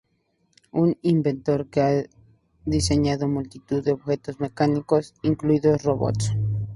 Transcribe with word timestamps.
Un 0.71 0.97
inventor 1.03 1.69
que 1.69 1.81
ha 1.81 2.03
diseñado 2.65 3.27
multitud 3.27 3.83
de 3.85 3.91
objetos 3.91 4.39
mecánicos, 4.39 5.13
incluidos 5.21 5.83
robots. 5.83 6.31